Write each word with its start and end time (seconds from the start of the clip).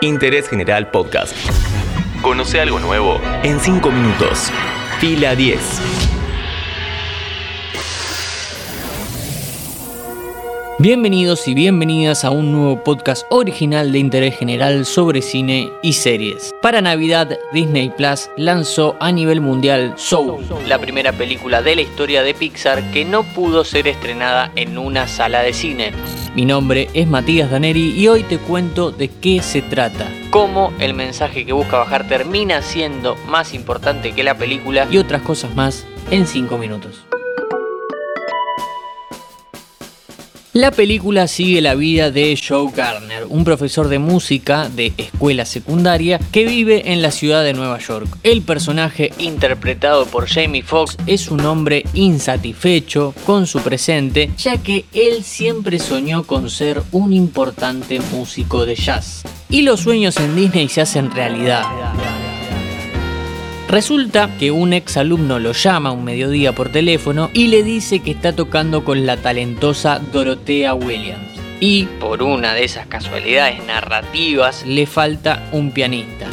Interés 0.00 0.48
General 0.48 0.90
Podcast. 0.90 1.34
Conoce 2.22 2.60
algo 2.60 2.78
nuevo 2.78 3.20
en 3.42 3.58
5 3.60 3.90
minutos. 3.90 4.50
Fila 5.00 5.34
10. 5.34 5.58
Bienvenidos 10.80 11.48
y 11.48 11.54
bienvenidas 11.54 12.24
a 12.24 12.30
un 12.30 12.52
nuevo 12.52 12.84
podcast 12.84 13.26
original 13.30 13.90
de 13.90 13.98
interés 13.98 14.38
general 14.38 14.86
sobre 14.86 15.22
cine 15.22 15.70
y 15.82 15.94
series. 15.94 16.54
Para 16.62 16.80
Navidad, 16.80 17.36
Disney 17.52 17.90
Plus 17.90 18.30
lanzó 18.36 18.96
a 19.00 19.10
nivel 19.10 19.40
mundial 19.40 19.94
Soul, 19.96 20.44
la 20.68 20.78
primera 20.78 21.12
película 21.12 21.62
de 21.62 21.74
la 21.74 21.82
historia 21.82 22.22
de 22.22 22.34
Pixar 22.34 22.92
que 22.92 23.04
no 23.04 23.24
pudo 23.24 23.64
ser 23.64 23.88
estrenada 23.88 24.52
en 24.54 24.78
una 24.78 25.08
sala 25.08 25.42
de 25.42 25.52
cine. 25.52 25.92
Mi 26.38 26.44
nombre 26.44 26.88
es 26.94 27.08
Matías 27.08 27.50
Daneri 27.50 27.98
y 27.98 28.06
hoy 28.06 28.22
te 28.22 28.38
cuento 28.38 28.92
de 28.92 29.08
qué 29.08 29.42
se 29.42 29.60
trata, 29.60 30.08
cómo 30.30 30.72
el 30.78 30.94
mensaje 30.94 31.44
que 31.44 31.52
busca 31.52 31.78
bajar 31.78 32.06
termina 32.06 32.62
siendo 32.62 33.16
más 33.26 33.54
importante 33.54 34.12
que 34.12 34.22
la 34.22 34.38
película 34.38 34.86
y 34.88 34.98
otras 34.98 35.22
cosas 35.22 35.56
más 35.56 35.84
en 36.12 36.28
5 36.28 36.56
minutos. 36.56 37.07
La 40.54 40.70
película 40.70 41.28
sigue 41.28 41.60
la 41.60 41.74
vida 41.74 42.10
de 42.10 42.34
Joe 42.36 42.72
Garner, 42.74 43.26
un 43.28 43.44
profesor 43.44 43.88
de 43.88 43.98
música 43.98 44.70
de 44.70 44.94
escuela 44.96 45.44
secundaria 45.44 46.18
que 46.32 46.46
vive 46.46 46.90
en 46.92 47.02
la 47.02 47.10
ciudad 47.10 47.44
de 47.44 47.52
Nueva 47.52 47.78
York. 47.78 48.08
El 48.22 48.40
personaje 48.40 49.12
interpretado 49.18 50.06
por 50.06 50.26
Jamie 50.26 50.62
Foxx 50.62 50.96
es 51.06 51.30
un 51.30 51.44
hombre 51.44 51.84
insatisfecho 51.92 53.14
con 53.26 53.46
su 53.46 53.60
presente, 53.60 54.30
ya 54.38 54.56
que 54.56 54.86
él 54.94 55.22
siempre 55.22 55.78
soñó 55.78 56.24
con 56.24 56.48
ser 56.48 56.82
un 56.92 57.12
importante 57.12 58.00
músico 58.12 58.64
de 58.64 58.74
jazz. 58.74 59.24
Y 59.50 59.62
los 59.62 59.80
sueños 59.80 60.16
en 60.16 60.34
Disney 60.34 60.68
se 60.70 60.80
hacen 60.80 61.10
realidad. 61.10 61.64
Resulta 63.68 64.30
que 64.38 64.50
un 64.50 64.72
ex 64.72 64.96
alumno 64.96 65.38
lo 65.38 65.52
llama 65.52 65.92
un 65.92 66.02
mediodía 66.02 66.54
por 66.54 66.72
teléfono 66.72 67.28
y 67.34 67.48
le 67.48 67.62
dice 67.62 68.00
que 68.00 68.12
está 68.12 68.34
tocando 68.34 68.82
con 68.82 69.04
la 69.04 69.18
talentosa 69.18 69.98
Dorothea 69.98 70.72
Williams. 70.72 71.38
Y 71.60 71.84
por 72.00 72.22
una 72.22 72.54
de 72.54 72.64
esas 72.64 72.86
casualidades 72.86 73.62
narrativas 73.66 74.64
le 74.64 74.86
falta 74.86 75.50
un 75.52 75.72
pianista. 75.72 76.28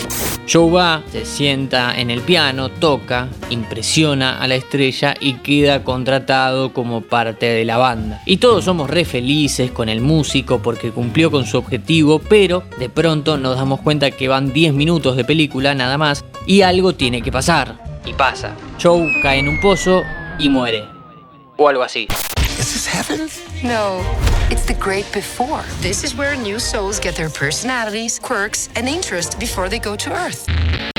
Joe 0.52 0.72
va, 0.72 1.04
se 1.12 1.26
sienta 1.26 2.00
en 2.00 2.12
el 2.12 2.22
piano, 2.22 2.70
toca, 2.70 3.30
impresiona 3.50 4.40
a 4.40 4.48
la 4.48 4.56
estrella 4.56 5.16
y 5.20 5.36
queda 5.36 5.84
contratado 5.84 6.72
como 6.72 7.02
parte 7.02 7.48
de 7.48 7.66
la 7.66 7.78
banda. 7.78 8.22
Y 8.26 8.38
todos 8.38 8.66
somos 8.66 8.90
re 8.90 9.06
felices 9.06 9.72
con 9.72 9.90
el 9.90 10.02
músico 10.02 10.62
porque 10.62 10.92
cumplió 10.92 11.32
con 11.32 11.46
su 11.46 11.58
objetivo, 11.58 12.20
pero 12.20 12.64
de 12.78 12.90
pronto 12.90 13.38
nos 13.38 13.58
damos 13.58 13.82
cuenta 13.82 14.12
que 14.12 14.28
van 14.28 14.54
10 14.54 14.74
minutos 14.74 15.18
de 15.18 15.26
película 15.26 15.74
nada 15.74 15.98
más 15.98 16.24
y 16.46 16.62
algo 16.62 16.94
tiene 16.94 17.22
que 17.22 17.32
pasar. 17.32 17.84
Y 18.06 18.14
pasa. 18.14 18.56
Joe 18.82 19.20
cae 19.22 19.40
en 19.40 19.48
un 19.48 19.60
pozo 19.60 20.04
y 20.38 20.50
muere. 20.50 20.86
O 21.58 21.68
algo 21.68 21.84
así. 21.84 22.08
No, 23.64 24.25
it's 24.52 24.66
the 24.66 24.74
great 24.74 25.12
before. 25.12 25.64
This 25.82 26.04
is 26.04 26.16
where 26.16 26.36
new 26.36 26.60
souls 26.60 27.00
get 27.00 27.16
their 27.16 27.30
personalities, 27.30 28.20
quirks, 28.20 28.70
and 28.76 28.88
interests 28.88 29.36
before 29.36 29.70
they 29.70 29.80
go 29.80 29.96
to 29.96 30.12
Earth. 30.12 30.95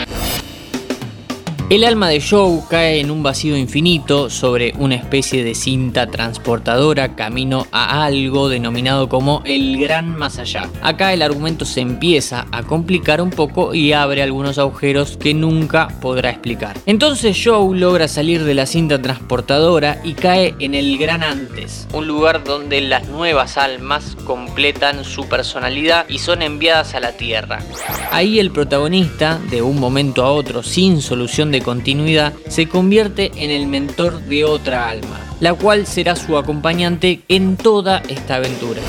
El 1.68 1.82
alma 1.82 2.08
de 2.08 2.20
Joe 2.20 2.60
cae 2.70 3.00
en 3.00 3.10
un 3.10 3.24
vacío 3.24 3.56
infinito 3.56 4.30
sobre 4.30 4.72
una 4.78 4.94
especie 4.94 5.42
de 5.42 5.56
cinta 5.56 6.06
transportadora 6.06 7.16
camino 7.16 7.66
a 7.72 8.04
algo 8.04 8.48
denominado 8.48 9.08
como 9.08 9.42
el 9.44 9.76
gran 9.76 10.16
más 10.16 10.38
allá. 10.38 10.70
Acá 10.80 11.12
el 11.12 11.22
argumento 11.22 11.64
se 11.64 11.80
empieza 11.80 12.46
a 12.52 12.62
complicar 12.62 13.20
un 13.20 13.30
poco 13.30 13.74
y 13.74 13.92
abre 13.92 14.22
algunos 14.22 14.58
agujeros 14.58 15.16
que 15.16 15.34
nunca 15.34 15.88
podrá 16.00 16.30
explicar. 16.30 16.78
Entonces 16.86 17.36
Joe 17.44 17.76
logra 17.76 18.06
salir 18.06 18.44
de 18.44 18.54
la 18.54 18.66
cinta 18.66 19.02
transportadora 19.02 20.00
y 20.04 20.12
cae 20.12 20.54
en 20.60 20.76
el 20.76 20.96
gran 20.98 21.24
antes, 21.24 21.88
un 21.92 22.06
lugar 22.06 22.44
donde 22.44 22.80
las 22.80 23.08
nuevas 23.08 23.56
almas 23.56 24.16
completan 24.24 25.04
su 25.04 25.28
personalidad 25.28 26.08
y 26.08 26.18
son 26.18 26.42
enviadas 26.42 26.94
a 26.94 27.00
la 27.00 27.16
Tierra. 27.16 27.58
Ahí 28.12 28.38
el 28.38 28.52
protagonista, 28.52 29.40
de 29.50 29.62
un 29.62 29.80
momento 29.80 30.24
a 30.24 30.30
otro 30.30 30.62
sin 30.62 31.02
solución 31.02 31.50
de 31.50 31.55
continuidad, 31.60 32.32
se 32.48 32.68
convierte 32.68 33.32
en 33.36 33.50
el 33.50 33.66
mentor 33.66 34.20
de 34.22 34.44
otra 34.44 34.88
alma, 34.88 35.20
la 35.40 35.54
cual 35.54 35.86
será 35.86 36.16
su 36.16 36.36
acompañante 36.36 37.20
en 37.28 37.56
toda 37.56 38.02
esta 38.08 38.36
aventura. 38.36 38.82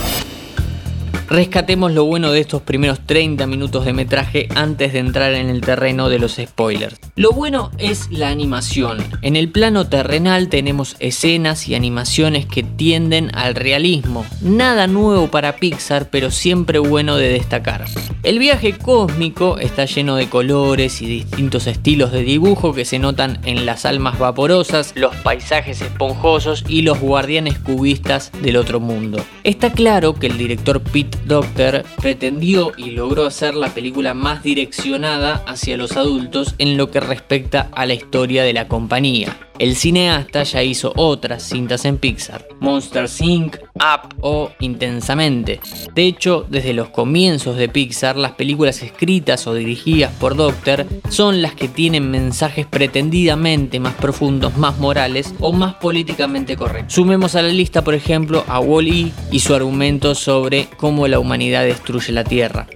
Rescatemos 1.29 1.91
lo 1.91 2.05
bueno 2.05 2.31
de 2.31 2.39
estos 2.39 2.61
primeros 2.61 3.01
30 3.05 3.47
minutos 3.47 3.83
de 3.83 3.91
metraje 3.91 4.47
antes 4.55 4.93
de 4.93 4.99
entrar 4.99 5.33
en 5.33 5.49
el 5.49 5.59
terreno 5.59 6.07
de 6.07 6.19
los 6.19 6.37
spoilers. 6.41 6.97
Lo 7.17 7.31
bueno 7.31 7.69
es 7.77 8.09
la 8.11 8.29
animación. 8.29 8.99
En 9.21 9.35
el 9.35 9.49
plano 9.49 9.87
terrenal 9.89 10.47
tenemos 10.47 10.95
escenas 10.99 11.67
y 11.67 11.75
animaciones 11.75 12.45
que 12.45 12.63
tienden 12.63 13.35
al 13.35 13.55
realismo. 13.55 14.25
Nada 14.41 14.87
nuevo 14.87 15.27
para 15.27 15.57
Pixar, 15.57 16.09
pero 16.09 16.31
siempre 16.31 16.79
bueno 16.79 17.17
de 17.17 17.27
destacar. 17.27 17.83
El 18.23 18.39
viaje 18.39 18.77
cósmico 18.77 19.57
está 19.57 19.83
lleno 19.83 20.15
de 20.15 20.29
colores 20.29 21.01
y 21.01 21.07
distintos 21.07 21.67
estilos 21.67 22.13
de 22.13 22.23
dibujo 22.23 22.73
que 22.73 22.85
se 22.85 22.99
notan 22.99 23.39
en 23.43 23.65
las 23.65 23.85
almas 23.85 24.17
vaporosas, 24.17 24.93
los 24.95 25.15
paisajes 25.17 25.81
esponjosos 25.81 26.63
y 26.69 26.83
los 26.83 26.99
guardianes 26.99 27.59
cubistas 27.59 28.31
del 28.41 28.55
otro 28.55 28.79
mundo. 28.79 29.23
Está 29.43 29.73
claro 29.73 30.13
que 30.13 30.27
el 30.27 30.37
director 30.37 30.81
Pete 30.81 31.16
Doctor 31.27 31.83
pretendió 32.01 32.71
y 32.77 32.91
logró 32.91 33.25
hacer 33.25 33.53
la 33.53 33.67
película 33.67 34.13
más 34.13 34.43
direccionada 34.43 35.43
hacia 35.45 35.75
los 35.75 35.97
adultos 35.97 36.55
en 36.57 36.77
lo 36.77 36.89
que 36.89 37.01
respecta 37.01 37.69
a 37.73 37.85
la 37.85 37.95
historia 37.95 38.43
de 38.43 38.53
la 38.53 38.69
compañía. 38.69 39.37
El 39.59 39.75
cineasta 39.75 40.43
ya 40.43 40.63
hizo 40.63 40.93
otras 40.95 41.43
cintas 41.43 41.83
en 41.83 41.97
Pixar, 41.97 42.47
Monster 42.61 43.09
Inc., 43.19 43.57
Up 43.77 44.15
o 44.21 44.51
Intensamente. 44.59 45.59
De 45.93 46.03
hecho, 46.03 46.45
desde 46.49 46.73
los 46.73 46.89
comienzos 46.89 47.57
de 47.57 47.69
Pixar, 47.69 48.17
las 48.17 48.33
películas 48.33 48.81
escritas 48.83 49.47
o 49.47 49.53
dirigidas 49.53 50.11
por 50.13 50.35
Doctor 50.35 50.85
son 51.09 51.41
las 51.41 51.53
que 51.53 51.67
tienen 51.67 52.09
mensajes 52.11 52.65
pretendidamente 52.65 53.79
más 53.79 53.93
profundos, 53.95 54.57
más 54.57 54.77
morales 54.77 55.33
o 55.39 55.53
más 55.53 55.75
políticamente 55.75 56.55
correctos. 56.55 56.93
Sumemos 56.93 57.35
a 57.35 57.41
la 57.41 57.49
lista, 57.49 57.83
por 57.83 57.93
ejemplo, 57.93 58.43
a 58.47 58.59
Wall-E 58.59 59.11
y 59.31 59.39
su 59.39 59.53
argumento 59.53 60.15
sobre 60.15 60.67
cómo 60.77 61.07
la 61.07 61.19
humanidad 61.19 61.63
destruye 61.63 62.11
la 62.13 62.23
Tierra. 62.23 62.67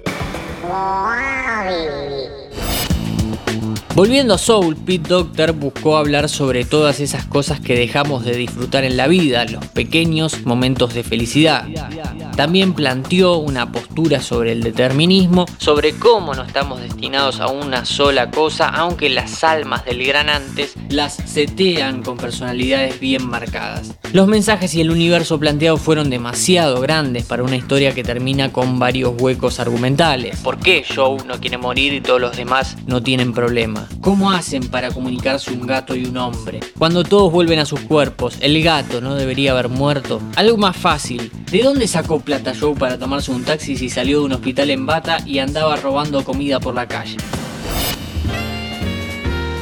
Volviendo 3.94 4.34
a 4.34 4.38
Soul, 4.38 4.78
Pete 4.78 5.09
Doctor 5.09 5.52
buscó 5.52 5.97
hablar 5.97 6.29
sobre 6.29 6.63
todas 6.63 7.02
esas 7.02 7.25
cosas 7.25 7.59
que 7.59 7.75
dejamos 7.75 8.24
de 8.24 8.38
disfrutar 8.38 8.85
en 8.85 8.96
la 8.96 9.07
vida, 9.07 9.44
los 9.46 9.66
pequeños 9.68 10.46
momentos 10.46 10.94
de 10.94 11.03
felicidad. 11.03 11.68
También 12.36 12.74
planteó 12.74 13.38
una 13.38 13.72
postura 13.72 14.22
sobre 14.22 14.52
el 14.53 14.64
determinismo, 14.64 15.46
sobre 15.58 15.94
cómo 15.94 16.34
no 16.34 16.44
estamos 16.44 16.81
destinados 16.81 17.40
a 17.40 17.47
una 17.47 17.86
sola 17.86 18.31
cosa, 18.31 18.69
aunque 18.69 19.09
las 19.09 19.44
almas 19.44 19.86
del 19.86 20.06
gran 20.06 20.30
antes 20.30 20.74
las 20.90 21.14
setean 21.14 22.03
con 22.03 22.18
personalidades 22.18 23.00
bien 23.00 23.28
marcadas. 23.28 23.94
Los 24.14 24.28
mensajes 24.28 24.74
y 24.75 24.81
el 24.81 24.92
universo 24.92 25.40
planteado 25.40 25.78
fueron 25.78 26.09
demasiado 26.09 26.81
grandes 26.81 27.25
para 27.25 27.44
una 27.44 27.56
historia 27.56 27.94
que 27.94 28.03
termina 28.03 28.52
con 28.52 28.78
varios 28.80 29.13
huecos 29.18 29.59
argumentales. 29.59 30.40
¿Por 30.42 30.59
qué 30.59 30.84
Joe 30.84 31.24
no 31.25 31.40
quiere 31.40 31.58
morir 31.58 31.94
y 31.94 32.02
todos 32.02 32.19
los 32.19 32.36
demás 32.36 32.75
no 32.88 33.02
tienen 33.02 33.34
problema? 33.34 33.88
¿Cómo 34.02 34.31
hacen 34.31 34.68
para 34.69 34.92
comunicarse 34.92 35.52
un 35.52 35.66
gato 35.66 35.96
y 35.96 36.06
un 36.06 36.18
hombre? 36.18 36.59
Cuando 36.78 37.03
todos 37.03 37.31
vuelven 37.31 37.59
a 37.59 37.66
sus 37.66 37.80
cuerpos, 37.81 38.36
el 38.42 38.62
gato 38.62 39.00
no 39.00 39.16
debería 39.16 39.52
haber 39.52 39.69
muerto. 39.69 40.22
Algo 40.36 40.58
más 40.58 40.75
fácil. 40.75 41.31
¿De 41.50 41.63
dónde 41.63 41.88
sacó 41.88 42.19
plata 42.31 42.53
para 42.80 42.97
tomarse 42.97 43.30
un 43.30 43.44
taxi 43.44 43.75
si 43.75 43.90
salió 43.90 44.19
de 44.19 44.25
un 44.28 44.31
hospital 44.31 44.69
en 44.69 44.86
bata 44.86 45.18
y 45.25 45.40
andaba 45.40 45.75
robando 45.75 46.24
comida 46.24 46.62
por 46.62 46.74
la 46.74 46.88
calle? 46.88 47.18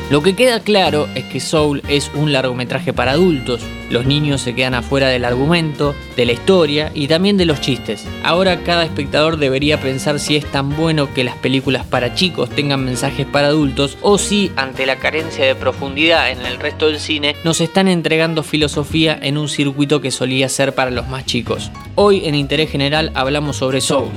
Lo 0.09 0.23
que 0.23 0.35
queda 0.35 0.59
claro 0.59 1.07
es 1.13 1.23
que 1.25 1.39
Soul 1.39 1.83
es 1.87 2.09
un 2.15 2.33
largometraje 2.33 2.93
para 2.93 3.11
adultos. 3.11 3.61
Los 3.91 4.07
niños 4.07 4.41
se 4.41 4.55
quedan 4.55 4.73
afuera 4.73 5.07
del 5.07 5.23
argumento, 5.23 5.93
de 6.17 6.25
la 6.25 6.31
historia 6.31 6.91
y 6.95 7.07
también 7.07 7.37
de 7.37 7.45
los 7.45 7.61
chistes. 7.61 8.07
Ahora 8.23 8.63
cada 8.63 8.85
espectador 8.85 9.37
debería 9.37 9.79
pensar 9.79 10.19
si 10.19 10.35
es 10.35 10.51
tan 10.51 10.75
bueno 10.75 11.13
que 11.13 11.23
las 11.23 11.35
películas 11.35 11.85
para 11.85 12.15
chicos 12.15 12.49
tengan 12.49 12.85
mensajes 12.85 13.27
para 13.27 13.49
adultos 13.49 13.99
o 14.01 14.17
si, 14.17 14.51
ante 14.55 14.87
la 14.87 14.95
carencia 14.95 15.45
de 15.45 15.53
profundidad 15.53 16.31
en 16.31 16.43
el 16.43 16.57
resto 16.57 16.87
del 16.87 16.99
cine, 16.99 17.35
nos 17.43 17.61
están 17.61 17.87
entregando 17.87 18.41
filosofía 18.41 19.15
en 19.21 19.37
un 19.37 19.47
circuito 19.47 20.01
que 20.01 20.09
solía 20.09 20.49
ser 20.49 20.73
para 20.73 20.89
los 20.89 21.07
más 21.07 21.25
chicos. 21.25 21.69
Hoy 21.93 22.25
en 22.25 22.33
Interés 22.33 22.71
General 22.71 23.11
hablamos 23.13 23.57
sobre 23.57 23.79
Soul, 23.79 24.09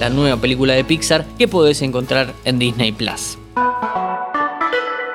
la 0.00 0.08
nueva 0.08 0.40
película 0.40 0.72
de 0.72 0.84
Pixar 0.84 1.26
que 1.36 1.48
podés 1.48 1.82
encontrar 1.82 2.32
en 2.46 2.58
Disney 2.58 2.92
Plus. 2.92 3.36